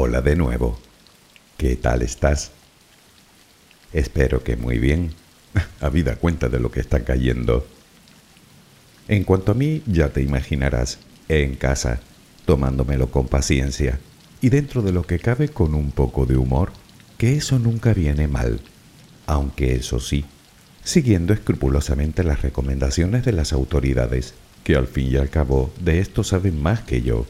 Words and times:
Hola 0.00 0.20
de 0.20 0.36
nuevo. 0.36 0.78
¿Qué 1.56 1.74
tal 1.74 2.02
estás? 2.02 2.52
Espero 3.92 4.44
que 4.44 4.56
muy 4.56 4.78
bien, 4.78 5.10
habida 5.80 6.14
cuenta 6.14 6.48
de 6.48 6.60
lo 6.60 6.70
que 6.70 6.78
está 6.78 7.02
cayendo. 7.02 7.66
En 9.08 9.24
cuanto 9.24 9.50
a 9.50 9.54
mí, 9.56 9.82
ya 9.86 10.10
te 10.10 10.22
imaginarás, 10.22 11.00
en 11.28 11.56
casa, 11.56 11.98
tomándomelo 12.46 13.10
con 13.10 13.26
paciencia 13.26 13.98
y 14.40 14.50
dentro 14.50 14.82
de 14.82 14.92
lo 14.92 15.02
que 15.02 15.18
cabe 15.18 15.48
con 15.48 15.74
un 15.74 15.90
poco 15.90 16.26
de 16.26 16.36
humor, 16.36 16.70
que 17.16 17.34
eso 17.34 17.58
nunca 17.58 17.92
viene 17.92 18.28
mal, 18.28 18.60
aunque 19.26 19.74
eso 19.74 19.98
sí, 19.98 20.24
siguiendo 20.84 21.32
escrupulosamente 21.32 22.22
las 22.22 22.42
recomendaciones 22.42 23.24
de 23.24 23.32
las 23.32 23.52
autoridades, 23.52 24.34
que 24.62 24.76
al 24.76 24.86
fin 24.86 25.10
y 25.10 25.16
al 25.16 25.28
cabo 25.28 25.72
de 25.80 25.98
esto 25.98 26.22
saben 26.22 26.62
más 26.62 26.82
que 26.82 27.02
yo. 27.02 27.26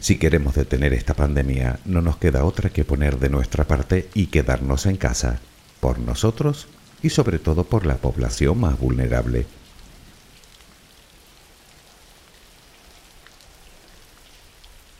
Si 0.00 0.18
queremos 0.18 0.54
detener 0.54 0.92
esta 0.92 1.14
pandemia, 1.14 1.80
no 1.84 2.02
nos 2.02 2.18
queda 2.18 2.44
otra 2.44 2.70
que 2.70 2.84
poner 2.84 3.18
de 3.18 3.30
nuestra 3.30 3.64
parte 3.64 4.08
y 4.14 4.26
quedarnos 4.26 4.86
en 4.86 4.96
casa, 4.96 5.40
por 5.80 5.98
nosotros 5.98 6.66
y 7.02 7.10
sobre 7.10 7.38
todo 7.38 7.64
por 7.64 7.86
la 7.86 7.96
población 7.96 8.60
más 8.60 8.78
vulnerable. 8.78 9.46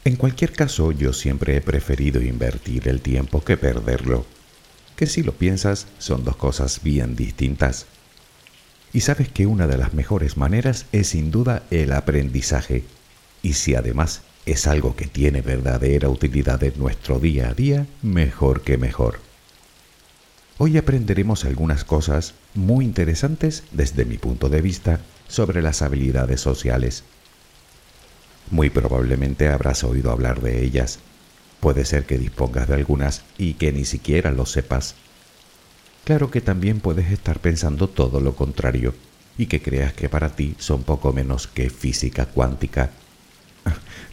En 0.04 0.16
cualquier 0.16 0.52
caso, 0.52 0.92
yo 0.92 1.14
siempre 1.14 1.56
he 1.56 1.62
preferido 1.62 2.20
invertir 2.20 2.88
el 2.88 3.00
tiempo 3.00 3.42
que 3.42 3.56
perderlo, 3.56 4.26
que 4.96 5.06
si 5.06 5.22
lo 5.22 5.32
piensas 5.32 5.86
son 5.98 6.24
dos 6.24 6.36
cosas 6.36 6.82
bien 6.82 7.16
distintas. 7.16 7.86
Y 8.92 9.00
sabes 9.00 9.28
que 9.28 9.46
una 9.46 9.66
de 9.66 9.78
las 9.78 9.94
mejores 9.94 10.36
maneras 10.36 10.84
es 10.92 11.08
sin 11.08 11.30
duda 11.30 11.62
el 11.70 11.92
aprendizaje, 11.92 12.84
y 13.42 13.54
si 13.54 13.74
además 13.74 14.20
es 14.46 14.66
algo 14.66 14.94
que 14.94 15.06
tiene 15.06 15.40
verdadera 15.40 16.08
utilidad 16.08 16.62
en 16.62 16.74
nuestro 16.78 17.18
día 17.18 17.48
a 17.48 17.54
día, 17.54 17.86
mejor 18.02 18.62
que 18.62 18.76
mejor. 18.76 19.18
Hoy 20.58 20.76
aprenderemos 20.76 21.44
algunas 21.44 21.84
cosas 21.84 22.34
muy 22.54 22.84
interesantes 22.84 23.64
desde 23.72 24.04
mi 24.04 24.18
punto 24.18 24.48
de 24.48 24.60
vista 24.60 25.00
sobre 25.28 25.62
las 25.62 25.82
habilidades 25.82 26.40
sociales. 26.40 27.04
Muy 28.50 28.70
probablemente 28.70 29.48
habrás 29.48 29.82
oído 29.82 30.10
hablar 30.10 30.42
de 30.42 30.62
ellas. 30.62 30.98
Puede 31.60 31.86
ser 31.86 32.04
que 32.04 32.18
dispongas 32.18 32.68
de 32.68 32.74
algunas 32.74 33.22
y 33.38 33.54
que 33.54 33.72
ni 33.72 33.84
siquiera 33.84 34.30
lo 34.30 34.44
sepas. 34.44 34.94
Claro 36.04 36.30
que 36.30 36.42
también 36.42 36.80
puedes 36.80 37.10
estar 37.10 37.40
pensando 37.40 37.88
todo 37.88 38.20
lo 38.20 38.36
contrario 38.36 38.94
y 39.38 39.46
que 39.46 39.62
creas 39.62 39.94
que 39.94 40.10
para 40.10 40.36
ti 40.36 40.54
son 40.58 40.82
poco 40.82 41.12
menos 41.14 41.46
que 41.46 41.70
física 41.70 42.26
cuántica 42.26 42.90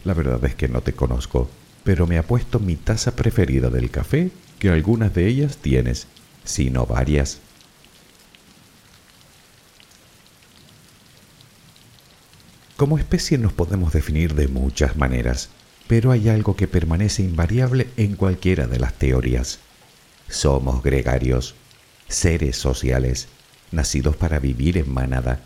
la 0.04 0.14
verdad 0.14 0.44
es 0.44 0.54
que 0.54 0.68
no 0.68 0.80
te 0.80 0.92
conozco, 0.92 1.50
pero 1.84 2.06
me 2.06 2.18
ha 2.18 2.22
puesto 2.22 2.58
mi 2.60 2.76
taza 2.76 3.16
preferida 3.16 3.70
del 3.70 3.90
café, 3.90 4.30
que 4.58 4.70
algunas 4.70 5.14
de 5.14 5.26
ellas 5.26 5.58
tienes, 5.58 6.06
sino 6.44 6.86
varias. 6.86 7.40
Como 12.76 12.98
especie 12.98 13.38
nos 13.38 13.52
podemos 13.52 13.92
definir 13.92 14.34
de 14.34 14.48
muchas 14.48 14.96
maneras, 14.96 15.50
pero 15.86 16.10
hay 16.10 16.28
algo 16.28 16.56
que 16.56 16.66
permanece 16.66 17.22
invariable 17.22 17.88
en 17.96 18.16
cualquiera 18.16 18.66
de 18.66 18.78
las 18.78 18.94
teorías. 18.94 19.60
Somos 20.28 20.82
gregarios, 20.82 21.54
seres 22.08 22.56
sociales, 22.56 23.28
nacidos 23.70 24.16
para 24.16 24.38
vivir 24.38 24.78
en 24.78 24.92
manada, 24.92 25.40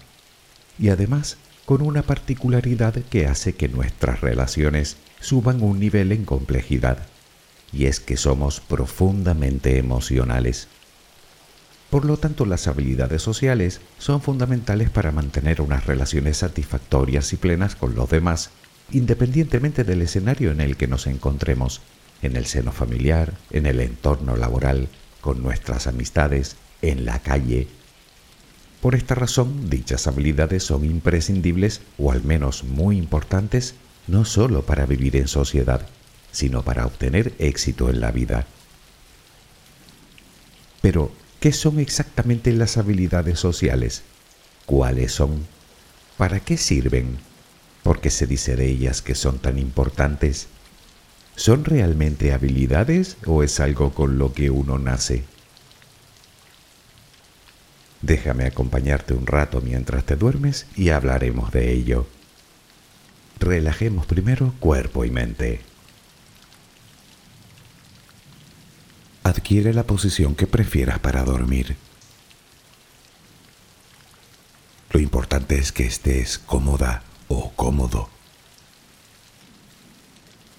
y 0.78 0.88
además 0.88 1.36
con 1.66 1.82
una 1.82 2.02
particularidad 2.02 2.94
que 2.94 3.26
hace 3.26 3.54
que 3.54 3.68
nuestras 3.68 4.20
relaciones 4.20 4.96
suban 5.20 5.62
un 5.62 5.80
nivel 5.80 6.12
en 6.12 6.24
complejidad, 6.24 7.08
y 7.72 7.86
es 7.86 7.98
que 7.98 8.16
somos 8.16 8.60
profundamente 8.60 9.76
emocionales. 9.76 10.68
Por 11.90 12.04
lo 12.04 12.16
tanto, 12.18 12.46
las 12.46 12.68
habilidades 12.68 13.22
sociales 13.22 13.80
son 13.98 14.22
fundamentales 14.22 14.90
para 14.90 15.10
mantener 15.10 15.60
unas 15.60 15.86
relaciones 15.86 16.38
satisfactorias 16.38 17.32
y 17.32 17.36
plenas 17.36 17.74
con 17.74 17.96
los 17.96 18.08
demás, 18.08 18.50
independientemente 18.92 19.82
del 19.82 20.02
escenario 20.02 20.52
en 20.52 20.60
el 20.60 20.76
que 20.76 20.86
nos 20.86 21.08
encontremos, 21.08 21.80
en 22.22 22.36
el 22.36 22.46
seno 22.46 22.70
familiar, 22.70 23.34
en 23.50 23.66
el 23.66 23.80
entorno 23.80 24.36
laboral, 24.36 24.88
con 25.20 25.42
nuestras 25.42 25.88
amistades, 25.88 26.56
en 26.80 27.04
la 27.04 27.18
calle, 27.18 27.66
por 28.86 28.94
esta 28.94 29.16
razón, 29.16 29.68
dichas 29.68 30.06
habilidades 30.06 30.62
son 30.62 30.84
imprescindibles 30.84 31.80
o 31.98 32.12
al 32.12 32.22
menos 32.22 32.62
muy 32.62 32.96
importantes 32.96 33.74
no 34.06 34.24
solo 34.24 34.62
para 34.62 34.86
vivir 34.86 35.16
en 35.16 35.26
sociedad, 35.26 35.88
sino 36.30 36.62
para 36.62 36.86
obtener 36.86 37.34
éxito 37.40 37.90
en 37.90 38.00
la 38.00 38.12
vida. 38.12 38.46
Pero, 40.82 41.10
¿qué 41.40 41.50
son 41.50 41.80
exactamente 41.80 42.52
las 42.52 42.76
habilidades 42.76 43.40
sociales? 43.40 44.04
¿Cuáles 44.66 45.10
son? 45.10 45.48
¿Para 46.16 46.38
qué 46.38 46.56
sirven? 46.56 47.18
¿Por 47.82 48.00
qué 48.00 48.10
se 48.10 48.28
dice 48.28 48.54
de 48.54 48.68
ellas 48.70 49.02
que 49.02 49.16
son 49.16 49.40
tan 49.40 49.58
importantes? 49.58 50.46
¿Son 51.34 51.64
realmente 51.64 52.32
habilidades 52.32 53.16
o 53.26 53.42
es 53.42 53.58
algo 53.58 53.92
con 53.92 54.16
lo 54.16 54.32
que 54.32 54.50
uno 54.50 54.78
nace? 54.78 55.24
Déjame 58.02 58.44
acompañarte 58.44 59.14
un 59.14 59.26
rato 59.26 59.60
mientras 59.60 60.04
te 60.04 60.16
duermes 60.16 60.66
y 60.76 60.90
hablaremos 60.90 61.50
de 61.52 61.72
ello. 61.72 62.06
Relajemos 63.38 64.06
primero 64.06 64.54
cuerpo 64.60 65.04
y 65.04 65.10
mente. 65.10 65.60
Adquiere 69.22 69.74
la 69.74 69.84
posición 69.84 70.34
que 70.34 70.46
prefieras 70.46 70.98
para 70.98 71.24
dormir. 71.24 71.76
Lo 74.92 75.00
importante 75.00 75.58
es 75.58 75.72
que 75.72 75.84
estés 75.84 76.38
cómoda 76.38 77.02
o 77.28 77.50
cómodo. 77.52 78.08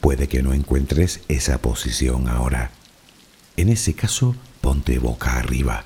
Puede 0.01 0.27
que 0.27 0.43
no 0.43 0.53
encuentres 0.53 1.21
esa 1.27 1.59
posición 1.59 2.27
ahora. 2.27 2.71
En 3.55 3.69
ese 3.69 3.93
caso, 3.93 4.35
ponte 4.61 4.99
boca 4.99 5.37
arriba 5.37 5.85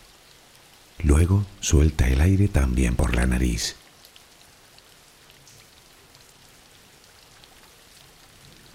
Luego 1.03 1.45
suelta 1.59 2.07
el 2.07 2.21
aire 2.21 2.47
también 2.47 2.95
por 2.95 3.15
la 3.15 3.25
nariz. 3.25 3.75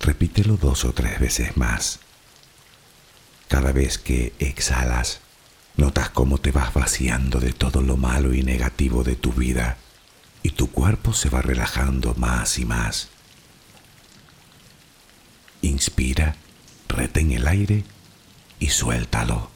Repítelo 0.00 0.56
dos 0.56 0.84
o 0.84 0.92
tres 0.92 1.20
veces 1.20 1.56
más. 1.56 2.00
Cada 3.48 3.72
vez 3.72 3.98
que 3.98 4.32
exhalas, 4.38 5.20
notas 5.76 6.10
cómo 6.10 6.38
te 6.38 6.52
vas 6.52 6.74
vaciando 6.74 7.38
de 7.38 7.52
todo 7.52 7.80
lo 7.80 7.96
malo 7.96 8.34
y 8.34 8.42
negativo 8.42 9.04
de 9.04 9.16
tu 9.16 9.32
vida 9.32 9.78
y 10.42 10.50
tu 10.50 10.70
cuerpo 10.70 11.12
se 11.12 11.28
va 11.28 11.42
relajando 11.42 12.14
más 12.14 12.58
y 12.58 12.64
más. 12.64 13.08
Inspira, 15.62 16.36
retén 16.88 17.32
el 17.32 17.46
aire 17.48 17.84
y 18.60 18.68
suéltalo. 18.68 19.55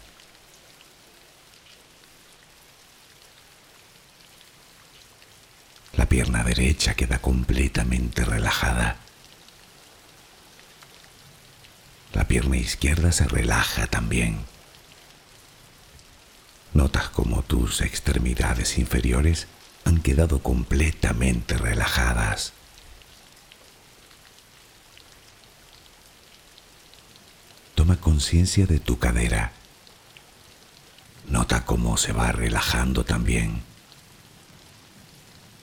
La 5.93 6.05
pierna 6.05 6.43
derecha 6.43 6.93
queda 6.95 7.19
completamente 7.19 8.23
relajada. 8.23 8.97
La 12.13 12.27
pierna 12.27 12.57
izquierda 12.57 13.11
se 13.11 13.25
relaja 13.27 13.87
también. 13.87 14.45
Notas 16.73 17.09
como 17.09 17.41
tus 17.41 17.81
extremidades 17.81 18.77
inferiores 18.77 19.47
han 19.83 20.01
quedado 20.01 20.41
completamente 20.41 21.57
relajadas. 21.57 22.53
Toma 27.75 27.97
conciencia 27.99 28.65
de 28.65 28.79
tu 28.79 28.99
cadera. 28.99 29.51
Nota 31.27 31.65
cómo 31.65 31.97
se 31.97 32.13
va 32.13 32.31
relajando 32.31 33.03
también. 33.03 33.70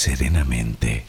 serenamente. 0.00 1.04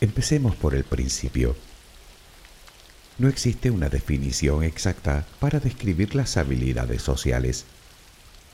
Empecemos 0.00 0.56
por 0.56 0.74
el 0.74 0.82
principio. 0.82 1.54
No 3.18 3.28
existe 3.28 3.70
una 3.70 3.88
definición 3.88 4.64
exacta 4.64 5.24
para 5.38 5.60
describir 5.60 6.16
las 6.16 6.36
habilidades 6.36 7.02
sociales, 7.02 7.66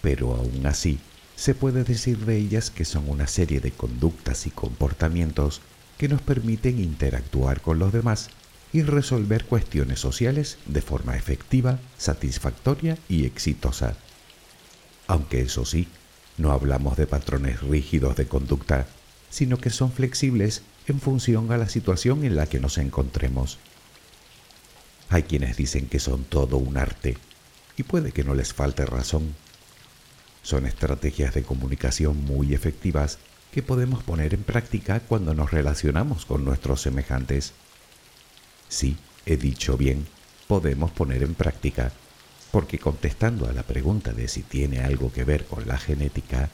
pero 0.03 0.35
aún 0.35 0.67
así 0.67 1.01
se 1.41 1.55
puede 1.55 1.85
decir 1.85 2.19
de 2.27 2.37
ellas 2.37 2.71
que 2.71 2.85
son 2.85 3.09
una 3.09 3.27
serie 3.27 3.61
de 3.61 3.71
conductas 3.71 4.47
y 4.47 4.51
comportamientos 4.51 5.63
que 5.97 6.07
nos 6.07 6.21
permiten 6.21 6.79
interactuar 6.79 7.63
con 7.63 7.79
los 7.79 7.95
demás 7.95 8.29
y 8.75 8.83
resolver 8.83 9.47
cuestiones 9.47 10.01
sociales 10.01 10.59
de 10.67 10.83
forma 10.83 11.17
efectiva, 11.17 11.79
satisfactoria 11.97 12.99
y 13.09 13.25
exitosa. 13.25 13.97
Aunque 15.07 15.41
eso 15.41 15.65
sí, 15.65 15.89
no 16.37 16.53
hablamos 16.53 16.99
de 16.99 17.07
patrones 17.07 17.63
rígidos 17.63 18.17
de 18.17 18.29
conducta, 18.29 18.87
sino 19.31 19.57
que 19.57 19.71
son 19.71 19.93
flexibles 19.93 20.61
en 20.89 21.01
función 21.01 21.51
a 21.53 21.57
la 21.57 21.71
situación 21.71 22.23
en 22.27 22.37
la 22.37 22.49
que 22.49 22.61
nos 22.61 22.77
encontremos. 22.77 23.59
Hay 25.09 25.23
quienes 25.23 25.57
dicen 25.57 25.89
que 25.89 26.01
son 26.01 26.25
todo 26.25 26.59
un 26.59 26.77
arte 26.77 27.17
y 27.79 27.83
puede 27.83 28.13
que 28.13 28.25
no 28.25 28.35
les 28.35 28.53
falte 28.53 28.85
razón. 28.85 29.35
Son 30.43 30.67
estrategias 30.67 31.35
de 31.35 31.43
comunicación 31.43 32.25
muy 32.25 32.55
efectivas 32.55 33.19
que 33.53 33.63
podemos 33.63 34.03
poner 34.03 34.35
en 34.35 34.43
práctica 34.43 35.01
cuando 35.01 35.35
nos 35.35 35.51
relacionamos 35.51 36.25
con 36.25 36.45
nuestros 36.45 36.81
semejantes. 36.83 37.53
Sí, 38.69 38.97
he 39.27 39.37
dicho 39.37 39.77
bien, 39.77 40.07
podemos 40.47 40.91
poner 40.91 41.23
en 41.23 41.35
práctica, 41.35 41.93
porque 42.53 42.79
contestando 42.79 43.49
a 43.49 43.53
la 43.53 43.63
pregunta 43.63 44.13
de 44.13 44.29
si 44.29 44.43
tiene 44.43 44.81
algo 44.81 45.13
que 45.13 45.25
ver 45.25 45.45
con 45.45 45.67
la 45.67 45.79
genética, 45.79 46.51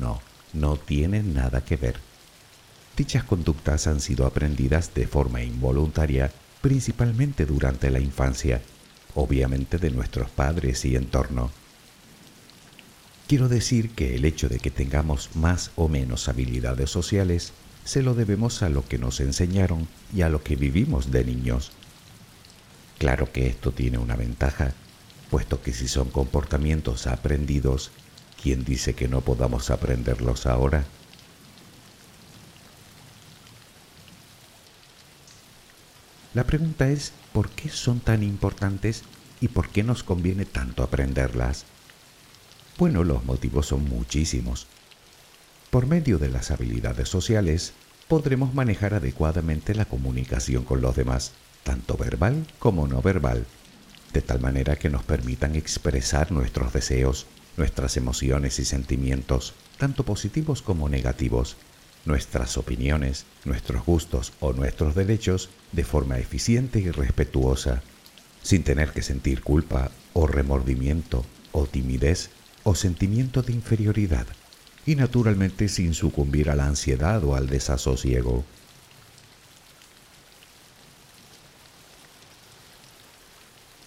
no, 0.00 0.20
no 0.52 0.76
tiene 0.76 1.22
nada 1.22 1.64
que 1.64 1.76
ver. 1.76 1.96
Dichas 2.96 3.24
conductas 3.24 3.86
han 3.86 4.00
sido 4.00 4.26
aprendidas 4.26 4.94
de 4.94 5.06
forma 5.06 5.42
involuntaria 5.42 6.32
principalmente 6.62 7.44
durante 7.44 7.90
la 7.90 8.00
infancia, 8.00 8.62
obviamente 9.14 9.78
de 9.78 9.90
nuestros 9.90 10.30
padres 10.30 10.84
y 10.84 10.96
entorno. 10.96 11.50
Quiero 13.26 13.48
decir 13.48 13.90
que 13.90 14.14
el 14.14 14.24
hecho 14.24 14.48
de 14.48 14.60
que 14.60 14.70
tengamos 14.70 15.34
más 15.34 15.72
o 15.74 15.88
menos 15.88 16.28
habilidades 16.28 16.90
sociales 16.90 17.52
se 17.84 18.02
lo 18.02 18.14
debemos 18.14 18.62
a 18.62 18.68
lo 18.68 18.86
que 18.86 18.98
nos 18.98 19.18
enseñaron 19.18 19.88
y 20.14 20.22
a 20.22 20.28
lo 20.28 20.44
que 20.44 20.54
vivimos 20.54 21.10
de 21.10 21.24
niños. 21.24 21.72
Claro 22.98 23.32
que 23.32 23.48
esto 23.48 23.72
tiene 23.72 23.98
una 23.98 24.14
ventaja, 24.14 24.74
puesto 25.28 25.60
que 25.60 25.72
si 25.72 25.88
son 25.88 26.08
comportamientos 26.10 27.08
aprendidos, 27.08 27.90
¿quién 28.40 28.64
dice 28.64 28.94
que 28.94 29.08
no 29.08 29.22
podamos 29.22 29.70
aprenderlos 29.70 30.46
ahora? 30.46 30.84
La 36.32 36.44
pregunta 36.44 36.88
es, 36.90 37.12
¿por 37.32 37.50
qué 37.50 37.70
son 37.70 37.98
tan 37.98 38.22
importantes 38.22 39.02
y 39.40 39.48
por 39.48 39.70
qué 39.70 39.82
nos 39.82 40.04
conviene 40.04 40.44
tanto 40.44 40.84
aprenderlas? 40.84 41.64
Bueno, 42.78 43.04
los 43.04 43.24
motivos 43.24 43.68
son 43.68 43.88
muchísimos. 43.88 44.66
Por 45.70 45.86
medio 45.86 46.18
de 46.18 46.28
las 46.28 46.50
habilidades 46.50 47.08
sociales, 47.08 47.72
podremos 48.06 48.52
manejar 48.52 48.92
adecuadamente 48.92 49.74
la 49.74 49.86
comunicación 49.86 50.62
con 50.62 50.82
los 50.82 50.94
demás, 50.94 51.32
tanto 51.62 51.96
verbal 51.96 52.46
como 52.58 52.86
no 52.86 53.00
verbal, 53.00 53.46
de 54.12 54.20
tal 54.20 54.40
manera 54.40 54.76
que 54.76 54.90
nos 54.90 55.02
permitan 55.04 55.56
expresar 55.56 56.32
nuestros 56.32 56.74
deseos, 56.74 57.26
nuestras 57.56 57.96
emociones 57.96 58.58
y 58.58 58.66
sentimientos, 58.66 59.54
tanto 59.78 60.04
positivos 60.04 60.60
como 60.60 60.90
negativos, 60.90 61.56
nuestras 62.04 62.58
opiniones, 62.58 63.24
nuestros 63.46 63.86
gustos 63.86 64.34
o 64.38 64.52
nuestros 64.52 64.94
derechos 64.94 65.48
de 65.72 65.84
forma 65.84 66.18
eficiente 66.18 66.78
y 66.78 66.90
respetuosa, 66.90 67.82
sin 68.42 68.64
tener 68.64 68.90
que 68.90 69.00
sentir 69.00 69.40
culpa 69.40 69.90
o 70.12 70.26
remordimiento 70.26 71.24
o 71.52 71.66
timidez 71.66 72.35
o 72.66 72.74
sentimiento 72.74 73.42
de 73.42 73.52
inferioridad, 73.52 74.26
y 74.86 74.96
naturalmente 74.96 75.68
sin 75.68 75.94
sucumbir 75.94 76.50
a 76.50 76.56
la 76.56 76.66
ansiedad 76.66 77.22
o 77.22 77.36
al 77.36 77.46
desasosiego. 77.46 78.44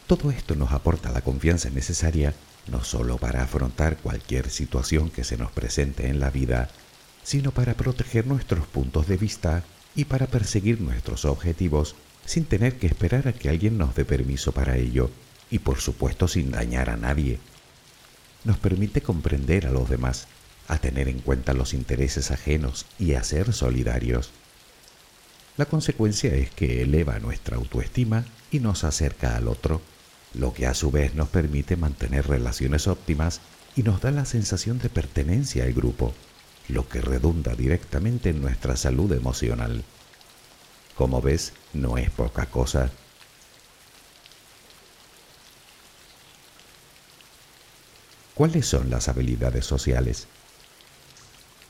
Todo 0.08 0.32
esto 0.32 0.56
nos 0.56 0.72
aporta 0.72 1.12
la 1.12 1.20
confianza 1.20 1.70
necesaria 1.70 2.34
no 2.72 2.82
solo 2.86 3.18
para 3.18 3.44
afrontar 3.44 3.98
cualquier 3.98 4.50
situación 4.50 5.10
que 5.10 5.26
se 5.26 5.36
nos 5.36 5.52
presente 5.52 6.08
en 6.08 6.22
la 6.22 6.30
vida, 6.30 6.70
sino 7.22 7.52
para 7.52 7.74
proteger 7.74 8.28
nuestros 8.28 8.66
puntos 8.66 9.08
de 9.08 9.18
vista 9.18 9.66
y 9.94 10.06
para 10.06 10.28
perseguir 10.28 10.80
nuestros 10.80 11.26
objetivos 11.26 11.96
sin 12.26 12.46
tener 12.46 12.78
que 12.78 12.88
esperar 12.88 13.28
a 13.28 13.34
que 13.34 13.50
alguien 13.50 13.78
nos 13.78 13.94
dé 13.94 14.06
permiso 14.06 14.54
para 14.54 14.78
ello 14.78 15.12
y 15.52 15.60
por 15.60 15.82
supuesto 15.82 16.30
sin 16.30 16.52
dañar 16.52 16.90
a 16.90 16.96
nadie. 16.96 17.40
Nos 18.44 18.58
permite 18.58 19.02
comprender 19.02 19.68
a 19.68 19.72
los 19.72 19.90
demás, 19.90 20.28
a 20.68 20.78
tener 20.78 21.08
en 21.08 21.20
cuenta 21.20 21.54
los 21.54 21.74
intereses 21.74 22.32
ajenos 22.32 22.86
y 22.98 23.14
a 23.14 23.24
ser 23.24 23.54
solidarios. 23.54 24.32
La 25.58 25.66
consecuencia 25.66 26.34
es 26.36 26.52
que 26.52 26.82
eleva 26.82 27.20
nuestra 27.20 27.58
autoestima 27.58 28.26
y 28.52 28.60
nos 28.60 28.84
acerca 28.84 29.36
al 29.36 29.48
otro, 29.48 29.82
lo 30.34 30.54
que 30.54 30.68
a 30.68 30.74
su 30.74 30.92
vez 30.92 31.16
nos 31.16 31.30
permite 31.30 31.76
mantener 31.76 32.28
relaciones 32.28 32.88
óptimas 32.88 33.42
y 33.76 33.84
nos 33.84 34.00
da 34.02 34.12
la 34.12 34.26
sensación 34.26 34.80
de 34.80 34.90
pertenencia 34.90 35.64
al 35.64 35.74
grupo, 35.74 36.14
lo 36.70 36.88
que 36.88 37.02
redunda 37.02 37.56
directamente 37.56 38.30
en 38.30 38.42
nuestra 38.42 38.78
salud 38.78 39.12
emocional. 39.12 39.84
Como 40.96 41.22
ves, 41.22 41.54
no 41.74 41.98
es 41.98 42.10
poca 42.10 42.46
cosa. 42.46 42.92
¿Cuáles 48.40 48.68
son 48.68 48.90
las 48.90 49.10
habilidades 49.10 49.66
sociales? 49.66 50.28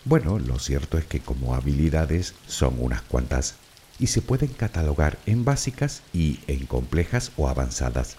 Bueno, 0.06 0.38
lo 0.38 0.60
cierto 0.60 1.00
es 1.00 1.06
que 1.06 1.20
como 1.20 1.56
habilidades 1.56 2.36
son 2.46 2.76
unas 2.78 3.02
cuantas 3.02 3.56
y 3.98 4.06
se 4.06 4.22
pueden 4.22 4.50
catalogar 4.50 5.18
en 5.26 5.44
básicas 5.44 6.04
y 6.14 6.42
en 6.46 6.68
complejas 6.68 7.32
o 7.38 7.50
avanzadas. 7.50 8.18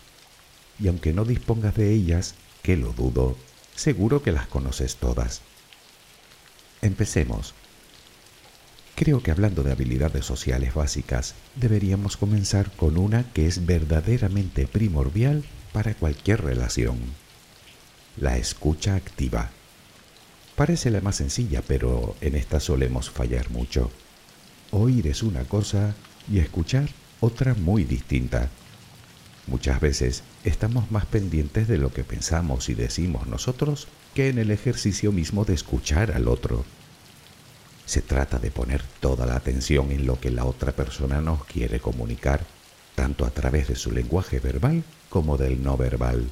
Y 0.80 0.88
aunque 0.88 1.12
no 1.12 1.24
dispongas 1.24 1.76
de 1.76 1.92
ellas, 1.92 2.34
que 2.64 2.76
lo 2.76 2.92
dudo, 2.92 3.36
seguro 3.76 4.20
que 4.20 4.32
las 4.32 4.48
conoces 4.48 4.96
todas. 4.96 5.42
Empecemos. 6.82 7.54
Creo 8.96 9.22
que 9.22 9.30
hablando 9.30 9.62
de 9.62 9.70
habilidades 9.70 10.26
sociales 10.26 10.74
básicas, 10.74 11.36
deberíamos 11.54 12.16
comenzar 12.16 12.68
con 12.72 12.98
una 12.98 13.32
que 13.32 13.46
es 13.46 13.64
verdaderamente 13.64 14.66
primordial 14.66 15.44
para 15.72 15.94
cualquier 15.94 16.42
relación. 16.42 16.98
La 18.16 18.36
escucha 18.36 18.96
activa. 18.96 19.50
Parece 20.56 20.90
la 20.90 21.00
más 21.00 21.16
sencilla, 21.16 21.62
pero 21.66 22.16
en 22.20 22.34
esta 22.34 22.60
solemos 22.60 23.08
fallar 23.08 23.50
mucho. 23.50 23.90
Oír 24.72 25.06
es 25.06 25.22
una 25.22 25.44
cosa 25.44 25.94
y 26.30 26.38
escuchar 26.38 26.88
otra 27.20 27.54
muy 27.54 27.84
distinta. 27.84 28.50
Muchas 29.46 29.80
veces 29.80 30.22
estamos 30.44 30.90
más 30.90 31.06
pendientes 31.06 31.66
de 31.68 31.78
lo 31.78 31.92
que 31.92 32.04
pensamos 32.04 32.68
y 32.68 32.74
decimos 32.74 33.26
nosotros 33.26 33.88
que 34.14 34.28
en 34.28 34.38
el 34.38 34.50
ejercicio 34.50 35.12
mismo 35.12 35.44
de 35.44 35.54
escuchar 35.54 36.12
al 36.12 36.28
otro. 36.28 36.64
Se 37.86 38.02
trata 38.02 38.38
de 38.38 38.50
poner 38.50 38.82
toda 39.00 39.26
la 39.26 39.36
atención 39.36 39.92
en 39.92 40.06
lo 40.06 40.20
que 40.20 40.30
la 40.30 40.44
otra 40.44 40.72
persona 40.72 41.20
nos 41.20 41.44
quiere 41.44 41.80
comunicar, 41.80 42.44
tanto 42.94 43.24
a 43.24 43.30
través 43.30 43.68
de 43.68 43.76
su 43.76 43.92
lenguaje 43.92 44.40
verbal 44.40 44.84
como 45.08 45.36
del 45.36 45.62
no 45.62 45.76
verbal. 45.76 46.28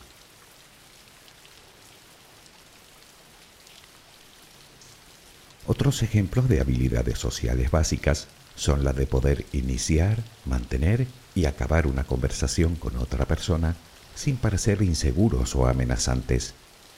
Otros 5.70 6.02
ejemplos 6.02 6.48
de 6.48 6.62
habilidades 6.62 7.18
sociales 7.18 7.70
básicas 7.70 8.26
son 8.56 8.84
la 8.84 8.94
de 8.94 9.06
poder 9.06 9.44
iniciar, 9.52 10.16
mantener 10.46 11.06
y 11.34 11.44
acabar 11.44 11.86
una 11.86 12.04
conversación 12.04 12.74
con 12.74 12.96
otra 12.96 13.26
persona 13.26 13.76
sin 14.14 14.38
parecer 14.38 14.80
inseguros 14.80 15.54
o 15.54 15.66
amenazantes, 15.66 16.54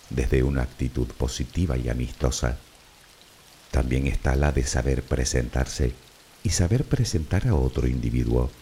desde 0.08 0.44
una 0.44 0.62
actitud 0.62 1.08
positiva 1.08 1.76
y 1.78 1.88
amistosa. 1.88 2.58
También 3.72 4.06
está 4.06 4.36
la 4.36 4.52
de 4.52 4.62
saber 4.62 5.02
presentarse 5.02 5.92
y 6.44 6.50
saber 6.50 6.84
presentar 6.84 7.48
a 7.48 7.56
otro 7.56 7.88
individuo, 7.88 8.52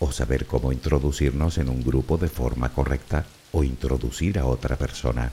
o 0.00 0.12
saber 0.12 0.44
cómo 0.44 0.70
introducirnos 0.70 1.56
en 1.56 1.70
un 1.70 1.82
grupo 1.82 2.18
de 2.18 2.28
forma 2.28 2.74
correcta 2.74 3.24
o 3.52 3.64
introducir 3.64 4.38
a 4.38 4.44
otra 4.44 4.76
persona. 4.76 5.32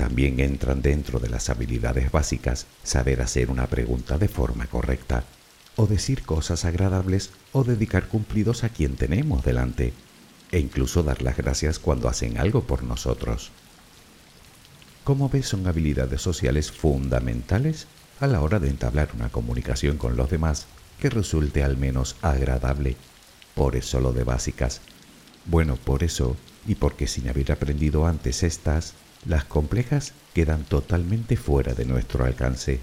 También 0.00 0.40
entran 0.40 0.80
dentro 0.80 1.20
de 1.20 1.28
las 1.28 1.50
habilidades 1.50 2.10
básicas 2.10 2.66
saber 2.82 3.20
hacer 3.20 3.50
una 3.50 3.66
pregunta 3.66 4.16
de 4.16 4.28
forma 4.28 4.64
correcta, 4.64 5.24
o 5.76 5.86
decir 5.86 6.22
cosas 6.22 6.64
agradables 6.64 7.32
o 7.52 7.64
dedicar 7.64 8.08
cumplidos 8.08 8.64
a 8.64 8.70
quien 8.70 8.96
tenemos 8.96 9.44
delante, 9.44 9.92
e 10.52 10.58
incluso 10.58 11.02
dar 11.02 11.20
las 11.20 11.36
gracias 11.36 11.78
cuando 11.78 12.08
hacen 12.08 12.38
algo 12.38 12.62
por 12.62 12.82
nosotros. 12.82 13.50
Como 15.04 15.28
ves, 15.28 15.48
son 15.48 15.66
habilidades 15.66 16.22
sociales 16.22 16.72
fundamentales 16.72 17.86
a 18.20 18.26
la 18.26 18.40
hora 18.40 18.58
de 18.58 18.70
entablar 18.70 19.10
una 19.14 19.28
comunicación 19.28 19.98
con 19.98 20.16
los 20.16 20.30
demás 20.30 20.64
que 20.98 21.10
resulte 21.10 21.62
al 21.62 21.76
menos 21.76 22.16
agradable. 22.22 22.96
Por 23.54 23.76
eso 23.76 24.00
lo 24.00 24.14
de 24.14 24.24
básicas. 24.24 24.80
Bueno, 25.44 25.76
por 25.76 26.02
eso, 26.04 26.38
y 26.66 26.76
porque 26.76 27.06
sin 27.06 27.28
haber 27.28 27.52
aprendido 27.52 28.06
antes 28.06 28.42
estas, 28.42 28.94
las 29.26 29.44
complejas 29.44 30.12
quedan 30.34 30.64
totalmente 30.64 31.36
fuera 31.36 31.74
de 31.74 31.84
nuestro 31.84 32.24
alcance. 32.24 32.80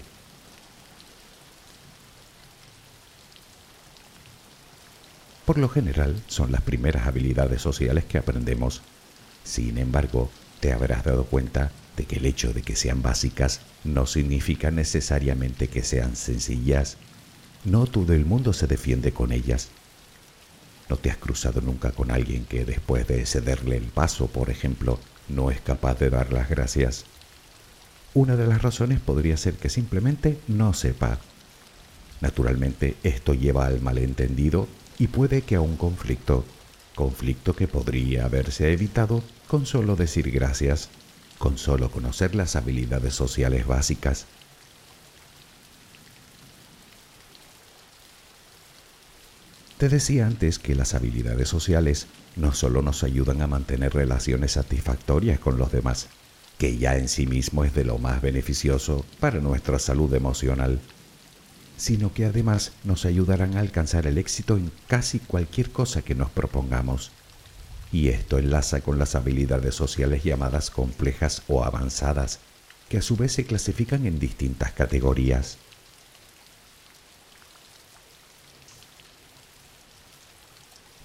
Por 5.44 5.58
lo 5.58 5.68
general, 5.68 6.22
son 6.28 6.52
las 6.52 6.60
primeras 6.60 7.06
habilidades 7.06 7.62
sociales 7.62 8.04
que 8.04 8.18
aprendemos. 8.18 8.82
Sin 9.44 9.78
embargo, 9.78 10.30
te 10.60 10.72
habrás 10.72 11.04
dado 11.04 11.24
cuenta 11.24 11.72
de 11.96 12.04
que 12.04 12.16
el 12.16 12.26
hecho 12.26 12.52
de 12.52 12.62
que 12.62 12.76
sean 12.76 13.02
básicas 13.02 13.60
no 13.82 14.06
significa 14.06 14.70
necesariamente 14.70 15.68
que 15.68 15.82
sean 15.82 16.16
sencillas. 16.16 16.98
No 17.64 17.86
todo 17.86 18.12
el 18.12 18.26
mundo 18.26 18.52
se 18.52 18.66
defiende 18.66 19.12
con 19.12 19.32
ellas. 19.32 19.68
¿No 20.88 20.96
te 20.96 21.10
has 21.10 21.16
cruzado 21.16 21.60
nunca 21.60 21.92
con 21.92 22.10
alguien 22.10 22.44
que 22.44 22.64
después 22.64 23.08
de 23.08 23.26
cederle 23.26 23.78
el 23.78 23.84
paso, 23.84 24.26
por 24.26 24.50
ejemplo, 24.50 25.00
no 25.28 25.50
es 25.50 25.60
capaz 25.60 25.98
de 25.98 26.10
dar 26.10 26.32
las 26.32 26.48
gracias? 26.48 27.04
Una 28.14 28.36
de 28.36 28.46
las 28.46 28.62
razones 28.62 29.00
podría 29.00 29.36
ser 29.36 29.54
que 29.54 29.68
simplemente 29.68 30.38
no 30.48 30.72
sepa. 30.72 31.18
Naturalmente 32.20 32.96
esto 33.02 33.34
lleva 33.34 33.66
al 33.66 33.80
malentendido 33.80 34.68
y 34.98 35.08
puede 35.08 35.42
que 35.42 35.54
a 35.54 35.60
un 35.60 35.76
conflicto, 35.76 36.44
conflicto 36.94 37.54
que 37.54 37.68
podría 37.68 38.24
haberse 38.24 38.72
evitado 38.72 39.22
con 39.46 39.66
solo 39.66 39.94
decir 39.94 40.30
gracias 40.30 40.88
con 41.38 41.56
solo 41.56 41.90
conocer 41.90 42.34
las 42.34 42.56
habilidades 42.56 43.14
sociales 43.14 43.66
básicas. 43.66 44.26
Te 49.78 49.88
decía 49.88 50.26
antes 50.26 50.58
que 50.58 50.74
las 50.74 50.94
habilidades 50.94 51.48
sociales 51.48 52.08
no 52.34 52.52
solo 52.52 52.82
nos 52.82 53.04
ayudan 53.04 53.42
a 53.42 53.46
mantener 53.46 53.94
relaciones 53.94 54.52
satisfactorias 54.52 55.38
con 55.38 55.56
los 55.56 55.70
demás, 55.70 56.08
que 56.58 56.78
ya 56.78 56.96
en 56.96 57.08
sí 57.08 57.26
mismo 57.26 57.64
es 57.64 57.74
de 57.74 57.84
lo 57.84 57.98
más 57.98 58.20
beneficioso 58.20 59.06
para 59.20 59.38
nuestra 59.38 59.78
salud 59.78 60.12
emocional, 60.12 60.80
sino 61.76 62.12
que 62.12 62.24
además 62.24 62.72
nos 62.82 63.04
ayudarán 63.04 63.56
a 63.56 63.60
alcanzar 63.60 64.08
el 64.08 64.18
éxito 64.18 64.56
en 64.56 64.72
casi 64.88 65.20
cualquier 65.20 65.70
cosa 65.70 66.02
que 66.02 66.16
nos 66.16 66.30
propongamos 66.30 67.12
y 67.92 68.08
esto 68.08 68.38
enlaza 68.38 68.80
con 68.80 68.98
las 68.98 69.14
habilidades 69.14 69.76
sociales 69.76 70.24
llamadas 70.24 70.70
complejas 70.70 71.42
o 71.48 71.64
avanzadas, 71.64 72.40
que 72.88 72.98
a 72.98 73.02
su 73.02 73.16
vez 73.16 73.32
se 73.32 73.44
clasifican 73.44 74.06
en 74.06 74.18
distintas 74.18 74.72
categorías. 74.72 75.58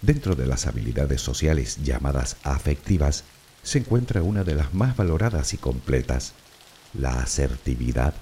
Dentro 0.03 0.35
de 0.35 0.45
las 0.45 0.67
habilidades 0.67 1.21
sociales 1.21 1.79
llamadas 1.83 2.37
afectivas 2.43 3.23
se 3.63 3.79
encuentra 3.79 4.21
una 4.21 4.43
de 4.43 4.53
las 4.53 4.75
más 4.75 4.95
valoradas 4.95 5.55
y 5.55 5.57
completas, 5.57 6.33
la 6.93 7.21
asertividad. 7.21 8.13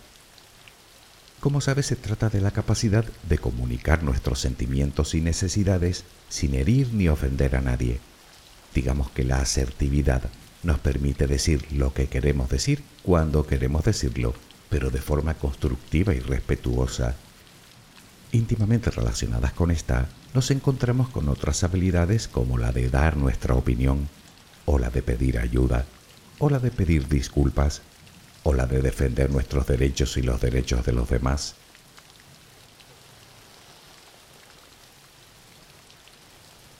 Como 1.41 1.59
sabes, 1.59 1.87
se 1.87 1.97
trata 1.97 2.29
de 2.29 2.39
la 2.39 2.51
capacidad 2.51 3.03
de 3.27 3.37
comunicar 3.37 4.03
nuestros 4.03 4.39
sentimientos 4.39 5.13
y 5.13 5.19
necesidades 5.19 6.05
sin 6.29 6.53
herir 6.53 6.93
ni 6.93 7.09
ofender 7.09 7.57
a 7.57 7.61
nadie 7.61 7.99
Digamos 8.73 9.11
que 9.11 9.23
la 9.23 9.41
asertividad 9.41 10.23
nos 10.63 10.79
permite 10.79 11.27
decir 11.27 11.65
lo 11.71 11.93
que 11.93 12.07
queremos 12.07 12.49
decir 12.49 12.83
cuando 13.03 13.45
queremos 13.45 13.83
decirlo, 13.83 14.33
pero 14.69 14.89
de 14.89 15.01
forma 15.01 15.33
constructiva 15.33 16.13
y 16.13 16.19
respetuosa. 16.19 17.15
Íntimamente 18.33 18.91
relacionadas 18.91 19.51
con 19.53 19.71
esta, 19.71 20.07
nos 20.33 20.51
encontramos 20.51 21.09
con 21.09 21.27
otras 21.27 21.63
habilidades 21.63 22.27
como 22.27 22.57
la 22.57 22.71
de 22.71 22.89
dar 22.89 23.17
nuestra 23.17 23.55
opinión, 23.55 24.07
o 24.65 24.79
la 24.79 24.89
de 24.89 25.01
pedir 25.01 25.37
ayuda, 25.37 25.85
o 26.39 26.49
la 26.49 26.59
de 26.59 26.71
pedir 26.71 27.07
disculpas. 27.07 27.81
o 28.43 28.53
la 28.53 28.65
de 28.65 28.81
defender 28.81 29.29
nuestros 29.29 29.67
derechos 29.67 30.17
y 30.17 30.23
los 30.23 30.41
derechos 30.41 30.83
de 30.83 30.93
los 30.93 31.07
demás. 31.09 31.53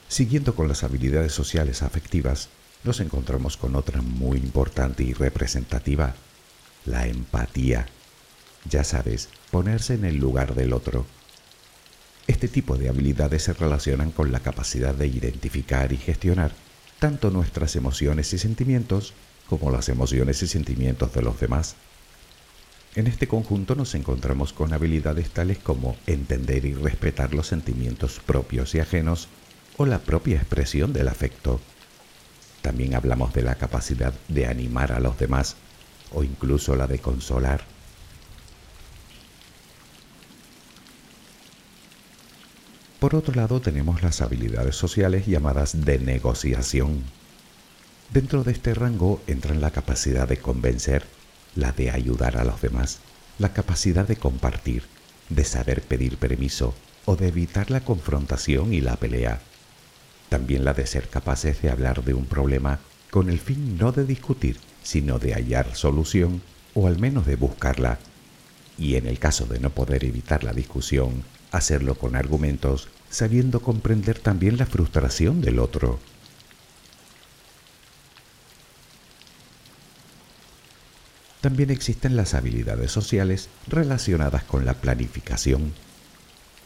Siguiendo 0.08 0.56
con 0.56 0.68
las 0.68 0.84
habilidades 0.84 1.34
sociales 1.34 1.84
afectivas, 1.84 2.50
nos 2.84 3.00
encontramos 3.00 3.58
con 3.58 3.76
otra 3.76 4.02
muy 4.02 4.40
importante 4.40 5.04
y 5.04 5.14
representativa, 5.14 6.16
la 6.86 7.06
empatía. 7.06 7.86
Ya 8.70 8.84
sabes, 8.84 9.30
ponerse 9.52 9.94
en 9.94 10.06
el 10.06 10.18
lugar 10.18 10.56
del 10.56 10.74
otro. 10.74 11.06
Este 12.32 12.48
tipo 12.48 12.78
de 12.78 12.88
habilidades 12.88 13.44
se 13.44 13.52
relacionan 13.52 14.12
con 14.12 14.32
la 14.32 14.39
capacidad 14.39 14.96
de 14.96 15.06
identificar 15.06 15.91
y 15.91 15.98
gestionar 15.98 16.54
tanto 16.98 17.30
nuestras 17.30 17.76
emociones 17.76 18.32
y 18.32 18.38
sentimientos 18.38 19.13
como 19.50 19.70
las 19.70 19.89
emociones 19.89 20.41
y 20.41 20.48
sentimientos 20.48 21.13
de 21.13 21.24
los 21.24 21.38
demás. 21.41 21.76
En 22.96 23.08
este 23.08 23.28
conjunto 23.28 23.76
nos 23.76 23.96
encontramos 23.96 24.54
con 24.54 24.72
habilidades 24.72 25.30
tales 25.32 25.58
como 25.58 25.98
entender 26.08 26.63
y 26.63 26.74
respetar 26.74 27.34
los 27.34 27.48
sentimientos 27.48 28.22
propios 28.26 28.76
y 28.76 28.80
ajenos 28.80 29.28
o 29.76 29.86
la 29.86 30.00
propia 30.00 30.38
expresión 30.38 30.94
del 30.94 31.10
afecto. 31.10 31.60
También 32.62 32.96
hablamos 32.96 33.34
de 33.34 33.41
la 33.41 33.56
capacidad 33.56 34.13
de 34.30 34.48
animar 34.48 34.94
a 34.94 35.02
los 35.02 35.20
demás 35.20 35.58
o 36.13 36.24
incluso 36.24 36.78
la 36.78 36.88
de 36.88 37.00
consolar. 37.00 37.65
Por 43.02 43.16
otro 43.16 43.34
lado 43.34 43.60
tenemos 43.60 44.04
las 44.04 44.22
habilidades 44.22 44.76
sociales 44.76 45.26
llamadas 45.26 45.84
de 45.84 45.98
negociación. 45.98 47.04
Dentro 48.14 48.44
de 48.44 48.52
este 48.52 48.76
rango 48.76 49.20
entran 49.26 49.60
la 49.60 49.72
capacidad 49.72 50.30
de 50.30 50.38
convencer, 50.38 51.04
la 51.56 51.72
de 51.72 51.90
ayudar 51.90 52.38
a 52.38 52.46
los 52.46 52.62
demás, 52.62 53.00
la 53.40 53.54
capacidad 53.54 54.08
de 54.08 54.18
compartir, 54.18 54.84
de 55.30 55.44
saber 55.44 55.82
pedir 55.82 56.18
permiso 56.18 56.76
o 57.06 57.16
de 57.16 57.30
evitar 57.30 57.72
la 57.72 57.82
confrontación 57.82 58.72
y 58.72 58.82
la 58.82 58.98
pelea 58.98 59.42
también 60.32 60.64
la 60.64 60.74
de 60.74 60.88
ser 60.88 61.10
capaces 61.10 61.62
de 61.62 61.70
hablar 61.70 62.06
de 62.06 62.14
un 62.14 62.26
problema 62.26 62.80
con 63.10 63.30
el 63.30 63.38
fin 63.38 63.78
no 63.78 63.92
de 63.92 64.06
discutir, 64.06 64.56
sino 64.82 65.20
de 65.20 65.34
hallar 65.34 65.76
solución 65.76 66.42
o 66.74 66.88
al 66.88 67.00
menos 67.00 67.26
de 67.26 67.36
buscarla. 67.36 68.00
Y 68.78 68.96
en 68.96 69.08
el 69.08 69.20
caso 69.20 69.46
de 69.48 69.60
no 69.60 69.72
poder 69.72 70.06
evitar 70.06 70.46
la 70.46 70.54
discusión, 70.54 71.26
hacerlo 71.52 71.96
con 71.96 72.16
argumentos, 72.16 72.88
sabiendo 73.10 73.62
comprender 73.62 74.20
también 74.20 74.58
la 74.58 74.66
frustración 74.66 75.42
del 75.42 75.60
otro. 75.60 76.00
También 81.42 81.72
existen 81.72 82.16
las 82.16 82.36
habilidades 82.36 82.92
sociales 82.92 83.50
relacionadas 83.68 84.44
con 84.44 84.64
la 84.64 84.76
planificación. 84.76 85.74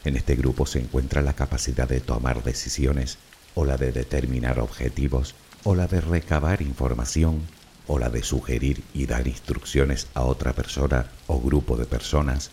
En 0.04 0.16
este 0.16 0.36
grupo 0.36 0.66
se 0.66 0.80
encuentra 0.80 1.22
la 1.22 1.32
capacidad 1.32 1.88
de 1.88 2.00
tomar 2.00 2.44
decisiones, 2.44 3.18
o 3.54 3.64
la 3.64 3.78
de 3.78 3.90
determinar 3.90 4.60
objetivos, 4.60 5.34
o 5.64 5.74
la 5.74 5.86
de 5.86 6.02
recabar 6.02 6.60
información, 6.60 7.40
o 7.86 7.98
la 7.98 8.10
de 8.10 8.22
sugerir 8.22 8.82
y 8.92 9.06
dar 9.06 9.26
instrucciones 9.26 10.08
a 10.12 10.22
otra 10.22 10.52
persona 10.52 11.10
o 11.26 11.40
grupo 11.40 11.76
de 11.76 11.86
personas. 11.86 12.50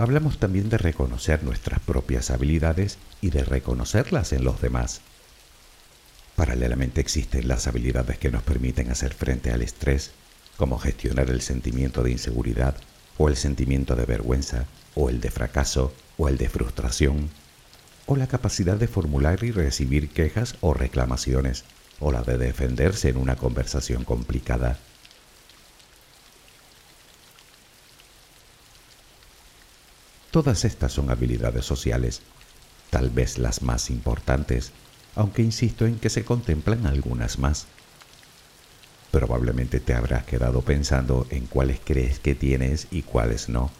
Hablamos 0.00 0.38
también 0.38 0.70
de 0.70 0.78
reconocer 0.78 1.44
nuestras 1.44 1.78
propias 1.78 2.30
habilidades 2.30 2.96
y 3.20 3.28
de 3.28 3.44
reconocerlas 3.44 4.32
en 4.32 4.44
los 4.44 4.62
demás. 4.62 5.02
Paralelamente 6.36 7.02
existen 7.02 7.46
las 7.48 7.66
habilidades 7.66 8.16
que 8.16 8.30
nos 8.30 8.42
permiten 8.42 8.90
hacer 8.90 9.12
frente 9.12 9.52
al 9.52 9.60
estrés, 9.60 10.12
como 10.56 10.78
gestionar 10.78 11.28
el 11.28 11.42
sentimiento 11.42 12.02
de 12.02 12.12
inseguridad, 12.12 12.76
o 13.18 13.28
el 13.28 13.36
sentimiento 13.36 13.94
de 13.94 14.06
vergüenza, 14.06 14.64
o 14.94 15.10
el 15.10 15.20
de 15.20 15.30
fracaso, 15.30 15.92
o 16.16 16.28
el 16.28 16.38
de 16.38 16.48
frustración, 16.48 17.28
o 18.06 18.16
la 18.16 18.26
capacidad 18.26 18.78
de 18.78 18.88
formular 18.88 19.44
y 19.44 19.50
recibir 19.50 20.08
quejas 20.08 20.54
o 20.62 20.72
reclamaciones, 20.72 21.64
o 21.98 22.10
la 22.10 22.22
de 22.22 22.38
defenderse 22.38 23.10
en 23.10 23.18
una 23.18 23.36
conversación 23.36 24.04
complicada. 24.04 24.78
Todas 30.30 30.64
estas 30.64 30.92
son 30.92 31.10
habilidades 31.10 31.64
sociales, 31.64 32.22
tal 32.90 33.10
vez 33.10 33.38
las 33.38 33.62
más 33.62 33.90
importantes, 33.90 34.72
aunque 35.16 35.42
insisto 35.42 35.86
en 35.86 35.98
que 35.98 36.10
se 36.10 36.24
contemplan 36.24 36.86
algunas 36.86 37.38
más. 37.38 37.66
Probablemente 39.10 39.80
te 39.80 39.94
habrás 39.94 40.24
quedado 40.24 40.62
pensando 40.62 41.26
en 41.30 41.46
cuáles 41.46 41.80
crees 41.84 42.20
que 42.20 42.34
tienes 42.34 42.86
y 42.90 43.02
cuáles 43.02 43.48
no. 43.48 43.70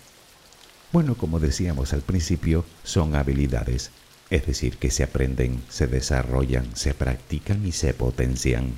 Bueno, 0.92 1.14
como 1.14 1.38
decíamos 1.38 1.92
al 1.92 2.02
principio, 2.02 2.64
son 2.82 3.14
habilidades 3.14 3.92
es 4.30 4.46
decir, 4.46 4.78
que 4.78 4.90
se 4.90 5.02
aprenden, 5.02 5.62
se 5.68 5.88
desarrollan, 5.88 6.76
se 6.76 6.94
practican 6.94 7.66
y 7.66 7.72
se 7.72 7.92
potencian. 7.92 8.74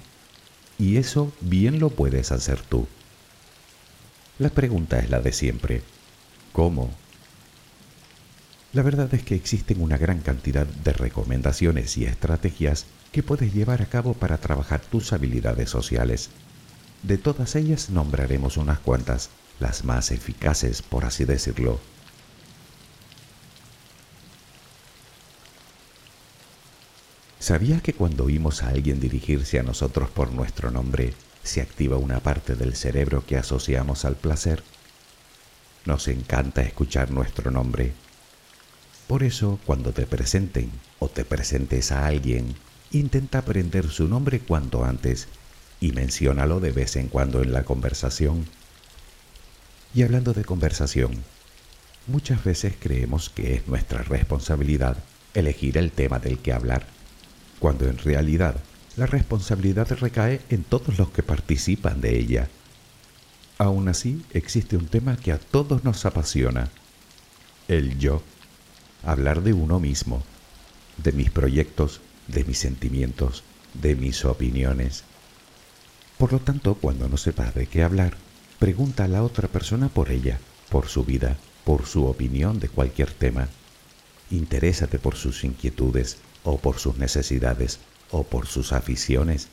Y 0.78 0.96
eso 0.96 1.30
bien 1.40 1.78
lo 1.78 1.90
puedes 1.90 2.32
hacer 2.32 2.60
tú. 2.62 2.88
La 4.38 4.48
pregunta 4.48 4.98
es 4.98 5.10
la 5.10 5.20
de 5.20 5.32
siempre. 5.32 5.82
¿Cómo? 6.52 6.90
La 8.72 8.82
verdad 8.82 9.12
es 9.12 9.22
que 9.22 9.34
existen 9.34 9.82
una 9.82 9.98
gran 9.98 10.20
cantidad 10.20 10.66
de 10.66 10.92
recomendaciones 10.94 11.98
y 11.98 12.06
estrategias 12.06 12.86
que 13.12 13.22
puedes 13.22 13.52
llevar 13.52 13.82
a 13.82 13.86
cabo 13.86 14.14
para 14.14 14.38
trabajar 14.38 14.80
tus 14.80 15.12
habilidades 15.12 15.68
sociales. 15.68 16.30
De 17.02 17.18
todas 17.18 17.54
ellas 17.54 17.90
nombraremos 17.90 18.56
unas 18.56 18.78
cuantas, 18.78 19.28
las 19.60 19.84
más 19.84 20.10
eficaces, 20.10 20.80
por 20.80 21.04
así 21.04 21.26
decirlo. 21.26 21.80
¿Sabía 27.40 27.80
que 27.80 27.92
cuando 27.92 28.24
oímos 28.24 28.62
a 28.62 28.68
alguien 28.68 29.00
dirigirse 29.00 29.58
a 29.58 29.62
nosotros 29.62 30.08
por 30.08 30.32
nuestro 30.32 30.70
nombre, 30.70 31.12
se 31.42 31.60
activa 31.60 31.98
una 31.98 32.20
parte 32.20 32.54
del 32.54 32.74
cerebro 32.74 33.26
que 33.26 33.36
asociamos 33.36 34.06
al 34.06 34.16
placer? 34.16 34.62
Nos 35.84 36.08
encanta 36.08 36.62
escuchar 36.62 37.10
nuestro 37.10 37.50
nombre. 37.50 37.92
Por 39.12 39.24
eso, 39.24 39.60
cuando 39.66 39.92
te 39.92 40.06
presenten 40.06 40.70
o 40.98 41.06
te 41.06 41.26
presentes 41.26 41.92
a 41.92 42.06
alguien, 42.06 42.54
intenta 42.92 43.40
aprender 43.40 43.90
su 43.90 44.08
nombre 44.08 44.40
cuanto 44.40 44.86
antes 44.86 45.28
y 45.82 45.92
menciónalo 45.92 46.60
de 46.60 46.72
vez 46.72 46.96
en 46.96 47.08
cuando 47.08 47.42
en 47.42 47.52
la 47.52 47.62
conversación. 47.62 48.46
Y 49.94 50.02
hablando 50.02 50.32
de 50.32 50.46
conversación, 50.46 51.12
muchas 52.06 52.42
veces 52.42 52.72
creemos 52.80 53.28
que 53.28 53.52
es 53.52 53.68
nuestra 53.68 54.02
responsabilidad 54.02 54.96
elegir 55.34 55.76
el 55.76 55.90
tema 55.90 56.18
del 56.18 56.38
que 56.38 56.54
hablar 56.54 56.86
cuando 57.58 57.86
en 57.90 57.98
realidad 57.98 58.56
la 58.96 59.04
responsabilidad 59.04 59.90
recae 59.90 60.40
en 60.48 60.64
todos 60.64 60.96
los 60.98 61.10
que 61.10 61.22
participan 61.22 62.00
de 62.00 62.18
ella. 62.18 62.48
Aún 63.58 63.88
así, 63.88 64.24
existe 64.32 64.78
un 64.78 64.86
tema 64.86 65.18
que 65.18 65.32
a 65.32 65.38
todos 65.38 65.84
nos 65.84 66.06
apasiona, 66.06 66.70
el 67.68 67.98
yo, 67.98 68.22
hablar 69.04 69.42
de 69.42 69.52
uno 69.52 69.80
mismo, 69.80 70.22
de 70.96 71.12
mis 71.12 71.30
proyectos, 71.30 72.00
de 72.28 72.44
mis 72.44 72.58
sentimientos, 72.58 73.42
de 73.74 73.96
mis 73.96 74.24
opiniones. 74.24 75.04
Por 76.18 76.32
lo 76.32 76.38
tanto, 76.38 76.74
cuando 76.74 77.08
no 77.08 77.16
sepas 77.16 77.54
de 77.54 77.66
qué 77.66 77.82
hablar, 77.82 78.16
pregunta 78.58 79.04
a 79.04 79.08
la 79.08 79.22
otra 79.22 79.48
persona 79.48 79.88
por 79.88 80.10
ella, 80.10 80.38
por 80.68 80.88
su 80.88 81.04
vida, 81.04 81.36
por 81.64 81.86
su 81.86 82.06
opinión 82.06 82.60
de 82.60 82.68
cualquier 82.68 83.10
tema. 83.10 83.48
Interésate 84.30 84.98
por 84.98 85.16
sus 85.16 85.44
inquietudes, 85.44 86.18
o 86.44 86.58
por 86.58 86.78
sus 86.78 86.98
necesidades 86.98 87.78
o 88.10 88.24
por 88.24 88.46
sus 88.46 88.72
aficiones. 88.72 89.48